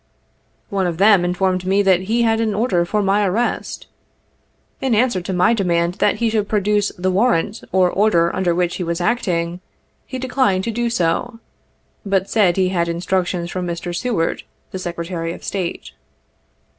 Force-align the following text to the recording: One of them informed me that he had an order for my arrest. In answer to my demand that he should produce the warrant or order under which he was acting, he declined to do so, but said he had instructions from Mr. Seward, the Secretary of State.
One 0.71 0.87
of 0.87 0.97
them 0.97 1.23
informed 1.23 1.63
me 1.63 1.83
that 1.83 1.99
he 2.09 2.23
had 2.23 2.41
an 2.41 2.55
order 2.55 2.85
for 2.85 3.03
my 3.03 3.23
arrest. 3.23 3.85
In 4.81 4.95
answer 4.95 5.21
to 5.21 5.31
my 5.31 5.53
demand 5.53 5.93
that 5.99 6.15
he 6.15 6.31
should 6.31 6.49
produce 6.49 6.91
the 6.97 7.11
warrant 7.11 7.63
or 7.71 7.87
order 7.91 8.35
under 8.35 8.55
which 8.55 8.77
he 8.77 8.83
was 8.83 8.99
acting, 8.99 9.59
he 10.07 10.17
declined 10.17 10.63
to 10.63 10.71
do 10.71 10.89
so, 10.89 11.39
but 12.03 12.31
said 12.31 12.57
he 12.57 12.69
had 12.69 12.87
instructions 12.89 13.51
from 13.51 13.67
Mr. 13.67 13.95
Seward, 13.95 14.41
the 14.71 14.79
Secretary 14.79 15.33
of 15.33 15.43
State. 15.43 15.91